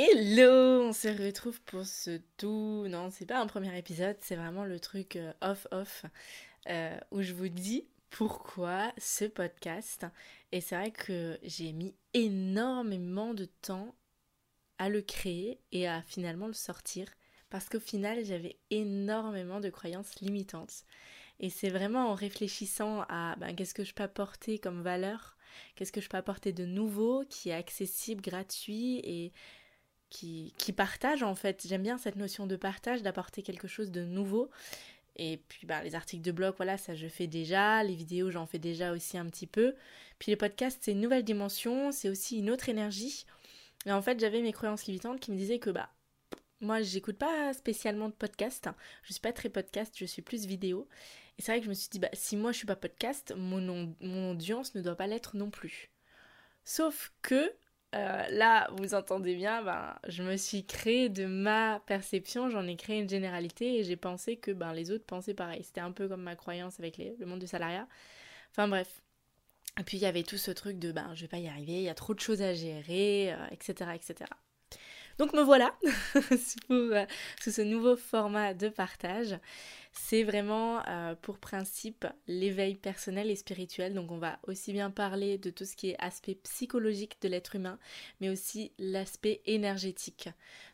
[0.00, 2.86] Hello, on se retrouve pour ce tout.
[2.88, 6.04] Non, c'est pas un premier épisode, c'est vraiment le truc off-off
[6.68, 10.06] euh, euh, où je vous dis pourquoi ce podcast.
[10.52, 13.92] Et c'est vrai que j'ai mis énormément de temps
[14.78, 17.08] à le créer et à finalement le sortir
[17.50, 20.84] parce qu'au final j'avais énormément de croyances limitantes.
[21.40, 25.36] Et c'est vraiment en réfléchissant à ben, qu'est-ce que je peux apporter comme valeur,
[25.74, 29.32] qu'est-ce que je peux apporter de nouveau, qui est accessible, gratuit et
[30.10, 31.66] qui, qui partage en fait.
[31.66, 34.50] J'aime bien cette notion de partage, d'apporter quelque chose de nouveau.
[35.16, 37.82] Et puis bah, les articles de blog, voilà, ça je fais déjà.
[37.82, 39.74] Les vidéos, j'en fais déjà aussi un petit peu.
[40.18, 43.26] Puis les podcasts, c'est une nouvelle dimension, c'est aussi une autre énergie.
[43.86, 45.90] Et en fait, j'avais mes croyances limitantes qui me disaient que bah
[46.60, 48.68] moi, j'écoute pas spécialement de podcast.
[49.04, 50.88] Je suis pas très podcast, je suis plus vidéo.
[51.38, 53.32] Et c'est vrai que je me suis dit, bah, si moi je suis pas podcast,
[53.36, 55.90] mon, mon audience ne doit pas l'être non plus.
[56.64, 57.52] Sauf que
[57.94, 62.76] euh, là, vous entendez bien, ben, je me suis créé de ma perception, j'en ai
[62.76, 65.62] créé une généralité et j'ai pensé que ben, les autres pensaient pareil.
[65.62, 67.88] C'était un peu comme ma croyance avec le monde du salariat.
[68.50, 69.00] Enfin bref.
[69.80, 71.74] Et puis il y avait tout ce truc de ben, je vais pas y arriver,
[71.74, 74.30] il y a trop de choses à gérer, etc., euh, etc.
[75.18, 75.74] Donc me voilà
[76.16, 77.06] euh,
[77.40, 79.38] sous, ce nouveau format de partage.
[80.00, 83.92] C'est vraiment euh, pour principe l'éveil personnel et spirituel.
[83.92, 87.56] Donc on va aussi bien parler de tout ce qui est aspect psychologique de l'être
[87.56, 87.78] humain,
[88.20, 90.30] mais aussi l'aspect énergétique.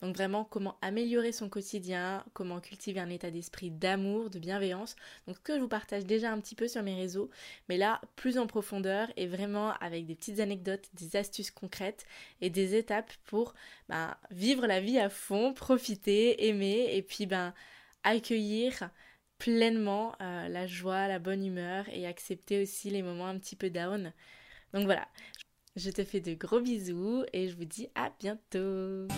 [0.00, 4.96] Donc vraiment comment améliorer son quotidien, comment cultiver un état d'esprit d'amour, de bienveillance.
[5.26, 7.28] Donc que je vous partage déjà un petit peu sur mes réseaux,
[7.68, 12.06] mais là plus en profondeur et vraiment avec des petites anecdotes, des astuces concrètes
[12.40, 13.52] et des étapes pour
[13.90, 17.52] ben, vivre la vie à fond, profiter, aimer et puis ben
[18.04, 18.90] accueillir
[19.38, 23.70] pleinement euh, la joie, la bonne humeur et accepter aussi les moments un petit peu
[23.70, 24.12] down.
[24.74, 25.08] Donc voilà,
[25.76, 29.08] je te fais de gros bisous et je vous dis à bientôt.